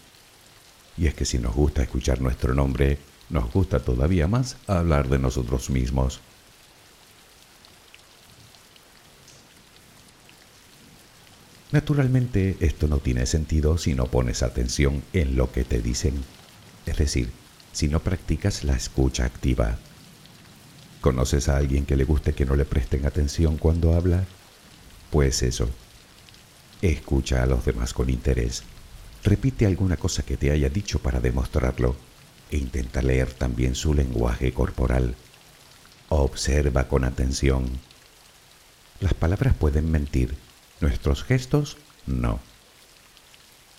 Y 0.97 1.07
es 1.07 1.13
que 1.13 1.25
si 1.25 1.39
nos 1.39 1.55
gusta 1.55 1.83
escuchar 1.83 2.21
nuestro 2.21 2.53
nombre, 2.53 2.97
nos 3.29 3.51
gusta 3.51 3.79
todavía 3.79 4.27
más 4.27 4.57
hablar 4.67 5.07
de 5.07 5.19
nosotros 5.19 5.69
mismos. 5.69 6.19
Naturalmente, 11.71 12.57
esto 12.59 12.87
no 12.87 12.97
tiene 12.97 13.25
sentido 13.25 13.77
si 13.77 13.93
no 13.93 14.05
pones 14.05 14.41
atención 14.41 15.03
en 15.13 15.35
lo 15.35 15.51
que 15.51 15.63
te 15.63 15.81
dicen, 15.81 16.15
es 16.85 16.97
decir, 16.97 17.29
si 17.71 17.87
no 17.87 17.99
practicas 17.99 18.63
la 18.63 18.75
escucha 18.75 19.25
activa. 19.25 19.77
¿Conoces 21.01 21.47
a 21.47 21.57
alguien 21.57 21.85
que 21.85 21.95
le 21.95 22.03
guste 22.03 22.33
que 22.33 22.45
no 22.45 22.55
le 22.55 22.65
presten 22.65 23.05
atención 23.05 23.57
cuando 23.57 23.93
habla? 23.93 24.25
Pues 25.11 25.43
eso, 25.43 25.69
Escucha 26.81 27.43
a 27.43 27.45
los 27.45 27.65
demás 27.65 27.93
con 27.93 28.09
interés. 28.09 28.63
Repite 29.23 29.65
alguna 29.65 29.97
cosa 29.97 30.23
que 30.23 30.37
te 30.37 30.51
haya 30.51 30.69
dicho 30.69 30.99
para 30.99 31.19
demostrarlo 31.19 31.97
e 32.51 32.57
intenta 32.57 33.01
leer 33.01 33.33
también 33.33 33.75
su 33.75 33.93
lenguaje 33.93 34.53
corporal. 34.53 35.15
Observa 36.07 36.87
con 36.87 37.03
atención. 37.03 37.65
Las 39.01 39.13
palabras 39.13 39.55
pueden 39.55 39.91
mentir, 39.91 40.35
nuestros 40.81 41.23
gestos 41.23 41.77
no. 42.05 42.39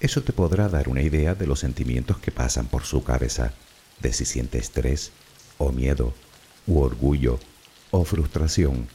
Eso 0.00 0.22
te 0.22 0.32
podrá 0.32 0.68
dar 0.68 0.88
una 0.88 1.02
idea 1.02 1.34
de 1.34 1.46
los 1.46 1.60
sentimientos 1.60 2.18
que 2.18 2.30
pasan 2.30 2.66
por 2.66 2.84
su 2.84 3.02
cabeza. 3.02 3.52
de 4.00 4.14
si 4.14 4.24
siente 4.24 4.56
estrés 4.56 5.12
o 5.58 5.72
miedo 5.72 6.14
u 6.66 6.80
orgullo 6.80 7.38
o 7.90 8.04
frustración, 8.04 8.88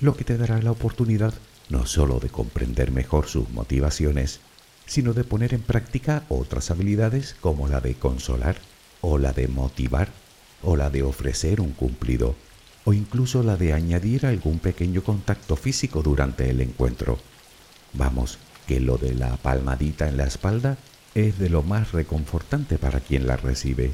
lo 0.00 0.16
que 0.16 0.24
te 0.24 0.38
dará 0.38 0.62
la 0.62 0.70
oportunidad 0.70 1.34
no 1.68 1.84
solo 1.84 2.20
de 2.20 2.30
comprender 2.30 2.90
mejor 2.90 3.26
sus 3.26 3.50
motivaciones, 3.50 4.40
sino 4.86 5.12
de 5.12 5.24
poner 5.24 5.52
en 5.52 5.60
práctica 5.60 6.24
otras 6.30 6.70
habilidades 6.70 7.36
como 7.40 7.68
la 7.68 7.80
de 7.80 7.94
consolar 7.96 8.56
o 9.02 9.18
la 9.18 9.32
de 9.32 9.48
motivar 9.48 10.08
o 10.62 10.76
la 10.76 10.88
de 10.88 11.02
ofrecer 11.02 11.60
un 11.60 11.72
cumplido 11.72 12.34
o 12.88 12.94
incluso 12.94 13.42
la 13.42 13.58
de 13.58 13.74
añadir 13.74 14.24
algún 14.24 14.60
pequeño 14.60 15.02
contacto 15.02 15.56
físico 15.56 16.00
durante 16.00 16.48
el 16.48 16.62
encuentro. 16.62 17.18
Vamos, 17.92 18.38
que 18.66 18.80
lo 18.80 18.96
de 18.96 19.12
la 19.12 19.36
palmadita 19.36 20.08
en 20.08 20.16
la 20.16 20.24
espalda 20.24 20.78
es 21.14 21.38
de 21.38 21.50
lo 21.50 21.62
más 21.62 21.92
reconfortante 21.92 22.78
para 22.78 23.00
quien 23.00 23.26
la 23.26 23.36
recibe. 23.36 23.92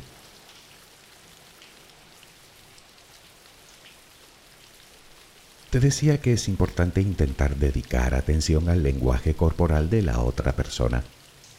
Te 5.70 5.80
decía 5.80 6.20
que 6.20 6.34
es 6.34 6.46
importante 6.46 7.00
intentar 7.00 7.56
dedicar 7.56 8.14
atención 8.14 8.68
al 8.68 8.84
lenguaje 8.84 9.34
corporal 9.34 9.90
de 9.90 10.02
la 10.02 10.20
otra 10.20 10.52
persona, 10.52 11.02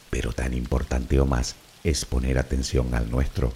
pero 0.09 0.31
tan 0.31 0.53
importante 0.53 1.19
o 1.19 1.25
más 1.25 1.55
es 1.83 2.05
poner 2.05 2.37
atención 2.37 2.95
al 2.95 3.11
nuestro. 3.11 3.51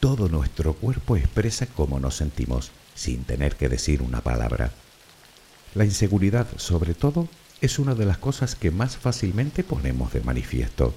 Todo 0.00 0.30
nuestro 0.30 0.72
cuerpo 0.72 1.16
expresa 1.16 1.66
cómo 1.66 2.00
nos 2.00 2.16
sentimos 2.16 2.70
sin 2.94 3.24
tener 3.24 3.56
que 3.56 3.68
decir 3.68 4.00
una 4.00 4.22
palabra. 4.22 4.72
La 5.74 5.84
inseguridad, 5.84 6.46
sobre 6.56 6.94
todo, 6.94 7.28
es 7.60 7.78
una 7.78 7.94
de 7.94 8.06
las 8.06 8.16
cosas 8.16 8.54
que 8.54 8.70
más 8.70 8.96
fácilmente 8.96 9.62
ponemos 9.62 10.14
de 10.14 10.22
manifiesto. 10.22 10.94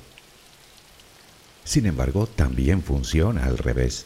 Sin 1.65 1.85
embargo, 1.85 2.27
también 2.27 2.81
funciona 2.81 3.43
al 3.43 3.57
revés. 3.57 4.05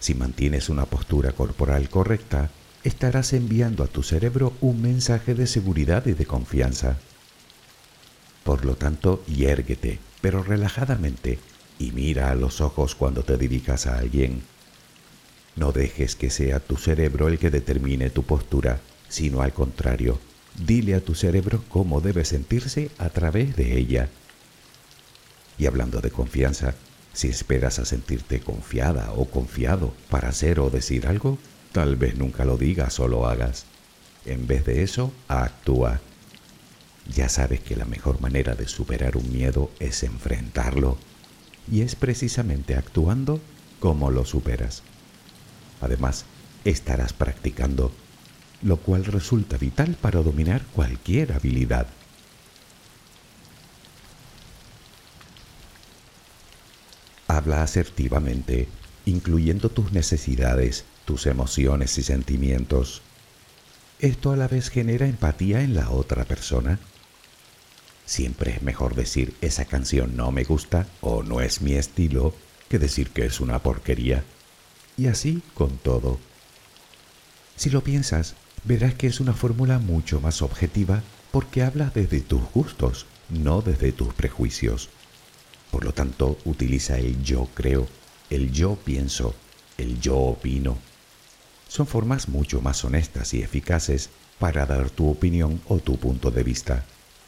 Si 0.00 0.14
mantienes 0.14 0.68
una 0.68 0.84
postura 0.84 1.32
corporal 1.32 1.88
correcta, 1.88 2.50
estarás 2.84 3.32
enviando 3.32 3.82
a 3.82 3.86
tu 3.86 4.02
cerebro 4.02 4.52
un 4.60 4.82
mensaje 4.82 5.34
de 5.34 5.46
seguridad 5.46 6.04
y 6.04 6.12
de 6.12 6.26
confianza. 6.26 6.98
Por 8.44 8.66
lo 8.66 8.76
tanto, 8.76 9.24
yérguete, 9.26 9.98
pero 10.20 10.42
relajadamente, 10.42 11.38
y 11.78 11.92
mira 11.92 12.30
a 12.30 12.34
los 12.34 12.60
ojos 12.60 12.94
cuando 12.94 13.22
te 13.22 13.36
dirijas 13.36 13.86
a 13.86 13.98
alguien. 13.98 14.42
No 15.56 15.72
dejes 15.72 16.16
que 16.16 16.30
sea 16.30 16.60
tu 16.60 16.76
cerebro 16.76 17.28
el 17.28 17.38
que 17.38 17.50
determine 17.50 18.10
tu 18.10 18.22
postura, 18.22 18.80
sino 19.08 19.42
al 19.42 19.52
contrario, 19.52 20.18
dile 20.58 20.94
a 20.94 21.00
tu 21.00 21.14
cerebro 21.14 21.62
cómo 21.68 22.00
debe 22.00 22.24
sentirse 22.24 22.90
a 22.98 23.08
través 23.10 23.56
de 23.56 23.78
ella. 23.78 24.08
Y 25.58 25.66
hablando 25.66 26.00
de 26.00 26.10
confianza, 26.10 26.74
si 27.12 27.28
esperas 27.28 27.78
a 27.78 27.84
sentirte 27.84 28.40
confiada 28.40 29.12
o 29.12 29.26
confiado 29.26 29.94
para 30.10 30.28
hacer 30.28 30.58
o 30.58 30.70
decir 30.70 31.06
algo, 31.06 31.38
Tal 31.74 31.96
vez 31.96 32.16
nunca 32.16 32.44
lo 32.44 32.56
digas 32.56 33.00
o 33.00 33.08
lo 33.08 33.26
hagas. 33.26 33.64
En 34.26 34.46
vez 34.46 34.64
de 34.64 34.84
eso, 34.84 35.12
actúa. 35.26 36.00
Ya 37.12 37.28
sabes 37.28 37.58
que 37.58 37.74
la 37.74 37.84
mejor 37.84 38.20
manera 38.20 38.54
de 38.54 38.68
superar 38.68 39.16
un 39.16 39.32
miedo 39.32 39.72
es 39.80 40.04
enfrentarlo. 40.04 40.98
Y 41.70 41.82
es 41.82 41.96
precisamente 41.96 42.76
actuando 42.76 43.40
como 43.80 44.10
lo 44.10 44.24
superas. 44.24 44.82
Además, 45.80 46.24
estarás 46.64 47.12
practicando, 47.12 47.92
lo 48.62 48.78
cual 48.78 49.04
resulta 49.04 49.56
vital 49.56 49.96
para 50.00 50.22
dominar 50.22 50.64
cualquier 50.74 51.32
habilidad. 51.32 51.86
Habla 57.26 57.62
asertivamente, 57.62 58.68
incluyendo 59.06 59.68
tus 59.68 59.92
necesidades 59.92 60.84
tus 61.04 61.26
emociones 61.26 61.98
y 61.98 62.02
sentimientos. 62.02 63.02
Esto 63.98 64.32
a 64.32 64.36
la 64.36 64.48
vez 64.48 64.70
genera 64.70 65.06
empatía 65.06 65.62
en 65.62 65.74
la 65.74 65.90
otra 65.90 66.24
persona. 66.24 66.78
Siempre 68.06 68.52
es 68.52 68.62
mejor 68.62 68.94
decir 68.94 69.34
esa 69.40 69.64
canción 69.64 70.16
no 70.16 70.30
me 70.30 70.44
gusta 70.44 70.86
o 71.00 71.22
no 71.22 71.40
es 71.40 71.62
mi 71.62 71.74
estilo 71.74 72.34
que 72.68 72.78
decir 72.78 73.10
que 73.10 73.24
es 73.24 73.40
una 73.40 73.60
porquería. 73.60 74.24
Y 74.96 75.06
así 75.06 75.42
con 75.54 75.78
todo. 75.78 76.18
Si 77.56 77.70
lo 77.70 77.82
piensas, 77.82 78.34
verás 78.64 78.94
que 78.94 79.06
es 79.06 79.20
una 79.20 79.32
fórmula 79.32 79.78
mucho 79.78 80.20
más 80.20 80.42
objetiva 80.42 81.02
porque 81.30 81.62
habla 81.62 81.90
desde 81.94 82.20
tus 82.20 82.42
gustos, 82.52 83.06
no 83.28 83.62
desde 83.62 83.92
tus 83.92 84.14
prejuicios. 84.14 84.88
Por 85.70 85.84
lo 85.84 85.92
tanto, 85.92 86.38
utiliza 86.44 86.98
el 86.98 87.22
yo 87.22 87.48
creo, 87.54 87.88
el 88.30 88.52
yo 88.52 88.76
pienso, 88.76 89.34
el 89.78 90.00
yo 90.00 90.16
opino 90.16 90.78
son 91.74 91.88
formas 91.88 92.28
mucho 92.28 92.60
más 92.60 92.84
honestas 92.84 93.34
y 93.34 93.42
eficaces 93.42 94.08
para 94.38 94.64
dar 94.64 94.90
tu 94.90 95.10
opinión 95.10 95.60
o 95.66 95.78
tu 95.78 95.96
punto 95.96 96.30
de 96.30 96.44
vista, 96.44 96.84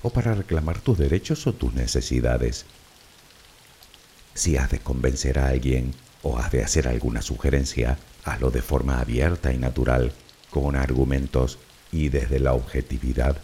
o 0.06 0.10
para 0.10 0.34
reclamar 0.34 0.80
tus 0.80 0.96
derechos 0.96 1.48
o 1.48 1.52
tus 1.52 1.74
necesidades. 1.74 2.64
Si 4.34 4.56
has 4.56 4.70
de 4.70 4.78
convencer 4.78 5.40
a 5.40 5.48
alguien 5.48 5.94
o 6.22 6.38
has 6.38 6.52
de 6.52 6.62
hacer 6.62 6.86
alguna 6.86 7.22
sugerencia, 7.22 7.98
hazlo 8.24 8.52
de 8.52 8.62
forma 8.62 9.00
abierta 9.00 9.52
y 9.52 9.58
natural, 9.58 10.12
con 10.48 10.76
argumentos 10.76 11.58
y 11.90 12.08
desde 12.08 12.38
la 12.38 12.52
objetividad. 12.52 13.36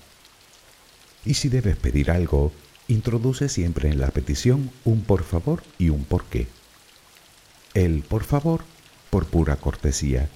Y 1.25 1.35
si 1.35 1.48
debes 1.48 1.77
pedir 1.77 2.12
algo, 2.12 2.53
introduce 2.87 3.48
siempre 3.48 3.88
en 3.88 3.98
la 3.98 4.12
petición 4.12 4.70
un 4.85 5.03
por 5.03 5.25
favor 5.25 5.64
y 5.79 5.88
un 5.88 6.05
por 6.05 6.27
qué. 6.27 6.46
El 7.75 8.03
por 8.03 8.22
favor 8.22 8.62
por 9.11 9.27
pura 9.27 9.57
cortesía 9.57 10.29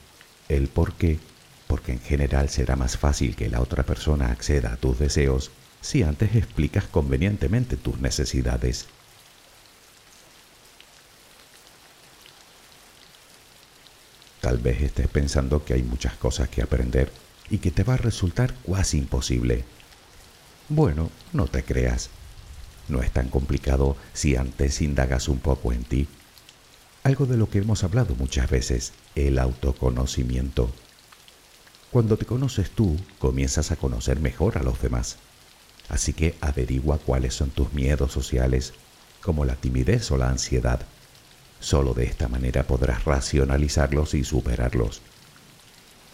el 0.49 0.67
por 0.67 0.95
qué, 0.95 1.21
porque 1.69 1.93
en 1.93 2.01
general 2.01 2.49
será 2.49 2.75
más 2.75 2.97
fácil 2.99 3.37
que 3.37 3.49
la 3.49 3.61
otra 3.61 3.85
persona 3.85 4.33
acceda 4.33 4.73
a 4.73 4.77
tus 4.77 4.99
deseos 4.99 5.53
si 5.87 6.03
antes 6.03 6.35
explicas 6.35 6.85
convenientemente 6.85 7.77
tus 7.77 8.01
necesidades. 8.01 8.87
Tal 14.41 14.59
vez 14.59 14.83
estés 14.83 15.07
pensando 15.07 15.65
que 15.65 15.75
hay 15.75 15.83
muchas 15.85 16.15
cosas 16.17 16.49
que 16.49 16.63
aprender 16.63 17.13
y 17.51 17.59
que 17.59 17.71
te 17.71 17.85
va 17.85 17.95
a 17.95 17.99
resultar 17.99 18.53
cuasi 18.65 18.99
imposible. 18.99 19.65
Bueno, 20.69 21.11
no 21.33 21.47
te 21.47 21.63
creas. 21.63 22.11
No 22.89 23.01
es 23.01 23.13
tan 23.13 23.29
complicado 23.29 23.97
si 24.13 24.35
antes 24.35 24.81
indagas 24.81 25.29
un 25.29 25.39
poco 25.39 25.73
en 25.73 25.85
ti 25.85 26.09
algo 27.07 27.25
de 27.27 27.37
lo 27.37 27.49
que 27.49 27.59
hemos 27.59 27.85
hablado 27.85 28.17
muchas 28.17 28.51
veces, 28.51 28.93
el 29.15 29.39
autoconocimiento. 29.39 30.73
Cuando 31.93 32.17
te 32.17 32.27
conoces 32.27 32.71
tú, 32.71 32.97
comienzas 33.21 33.71
a 33.71 33.77
conocer 33.77 34.19
mejor 34.19 34.59
a 34.59 34.65
los 34.65 34.83
demás. 34.83 35.17
Así 35.89 36.13
que 36.13 36.35
averigua 36.41 36.99
cuáles 36.99 37.35
son 37.35 37.51
tus 37.51 37.73
miedos 37.73 38.13
sociales, 38.13 38.75
como 39.23 39.45
la 39.45 39.57
timidez 39.57 40.11
o 40.11 40.17
la 40.17 40.29
ansiedad. 40.29 40.81
Solo 41.61 41.95
de 41.95 42.05
esta 42.05 42.29
manera 42.29 42.65
podrás 42.65 43.05
racionalizarlos 43.05 44.15
y 44.15 44.25
superarlos. 44.25 45.01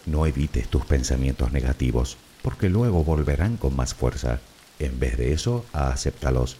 No 0.05 0.25
evites 0.25 0.67
tus 0.67 0.85
pensamientos 0.85 1.51
negativos, 1.51 2.17
porque 2.41 2.69
luego 2.69 3.03
volverán 3.03 3.57
con 3.57 3.75
más 3.75 3.93
fuerza. 3.93 4.39
En 4.79 4.99
vez 4.99 5.17
de 5.17 5.33
eso, 5.33 5.65
acéptalos. 5.73 6.57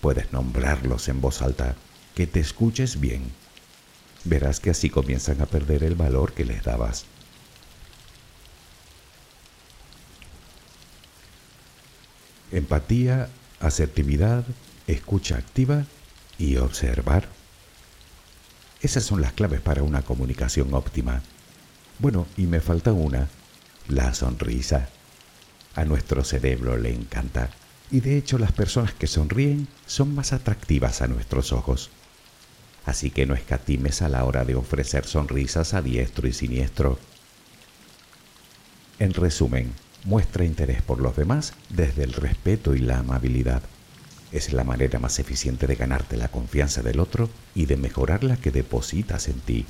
Puedes 0.00 0.32
nombrarlos 0.32 1.08
en 1.08 1.20
voz 1.20 1.42
alta 1.42 1.76
que 2.14 2.26
te 2.26 2.40
escuches 2.40 3.00
bien. 3.00 3.30
Verás 4.24 4.60
que 4.60 4.70
así 4.70 4.90
comienzan 4.90 5.40
a 5.40 5.46
perder 5.46 5.84
el 5.84 5.94
valor 5.94 6.32
que 6.32 6.44
les 6.44 6.64
dabas. 6.64 7.06
Empatía, 12.52 13.28
asertividad, 13.60 14.44
escucha 14.86 15.36
activa 15.36 15.84
y 16.38 16.56
observar. 16.56 17.28
Esas 18.80 19.04
son 19.04 19.20
las 19.20 19.32
claves 19.32 19.60
para 19.60 19.82
una 19.82 20.02
comunicación 20.02 20.72
óptima. 20.72 21.22
Bueno, 21.98 22.26
y 22.36 22.46
me 22.46 22.60
falta 22.60 22.92
una, 22.92 23.28
la 23.88 24.14
sonrisa. 24.14 24.88
A 25.74 25.84
nuestro 25.84 26.24
cerebro 26.24 26.76
le 26.76 26.92
encanta 26.92 27.50
y 27.90 28.00
de 28.00 28.16
hecho 28.16 28.38
las 28.38 28.52
personas 28.52 28.92
que 28.92 29.06
sonríen 29.06 29.68
son 29.86 30.14
más 30.14 30.32
atractivas 30.32 31.02
a 31.02 31.08
nuestros 31.08 31.52
ojos 31.52 31.90
así 32.88 33.10
que 33.10 33.26
no 33.26 33.34
escatimes 33.34 34.00
a 34.00 34.08
la 34.08 34.24
hora 34.24 34.46
de 34.46 34.54
ofrecer 34.54 35.04
sonrisas 35.04 35.74
a 35.74 35.82
diestro 35.82 36.26
y 36.26 36.32
siniestro. 36.32 36.98
En 38.98 39.12
resumen, 39.12 39.74
muestra 40.04 40.44
interés 40.44 40.82
por 40.82 41.00
los 41.00 41.16
demás 41.16 41.54
desde 41.68 42.04
el 42.04 42.12
respeto 42.12 42.74
y 42.74 42.80
la 42.80 42.98
amabilidad. 42.98 43.62
Es 44.32 44.52
la 44.52 44.64
manera 44.64 44.98
más 44.98 45.18
eficiente 45.18 45.66
de 45.66 45.76
ganarte 45.76 46.16
la 46.16 46.28
confianza 46.28 46.82
del 46.82 47.00
otro 47.00 47.30
y 47.54 47.66
de 47.66 47.76
mejorar 47.76 48.24
la 48.24 48.36
que 48.36 48.50
depositas 48.50 49.28
en 49.28 49.40
ti. 49.40 49.66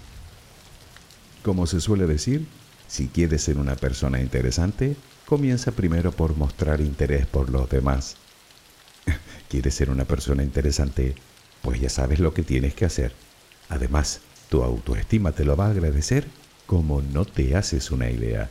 Como 1.42 1.66
se 1.66 1.80
suele 1.80 2.06
decir, 2.06 2.46
si 2.88 3.08
quieres 3.08 3.42
ser 3.42 3.58
una 3.58 3.76
persona 3.76 4.20
interesante, 4.20 4.96
comienza 5.26 5.72
primero 5.72 6.12
por 6.12 6.36
mostrar 6.36 6.80
interés 6.80 7.26
por 7.26 7.50
los 7.50 7.68
demás. 7.70 8.16
¿Quieres 9.48 9.74
ser 9.74 9.90
una 9.90 10.04
persona 10.04 10.42
interesante? 10.42 11.14
pues 11.62 11.80
ya 11.80 11.88
sabes 11.88 12.18
lo 12.18 12.34
que 12.34 12.42
tienes 12.42 12.74
que 12.74 12.84
hacer. 12.84 13.12
Además, 13.68 14.20
tu 14.48 14.62
autoestima 14.62 15.32
te 15.32 15.44
lo 15.44 15.56
va 15.56 15.66
a 15.66 15.70
agradecer 15.70 16.26
como 16.66 17.02
no 17.02 17.24
te 17.24 17.56
haces 17.56 17.90
una 17.90 18.10
idea. 18.10 18.50